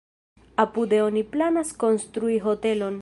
Apude 0.63 1.01
oni 1.09 1.23
planas 1.35 1.75
konstrui 1.85 2.39
hotelon. 2.47 2.99